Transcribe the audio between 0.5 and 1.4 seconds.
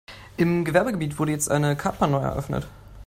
Gewerbegebiet wurde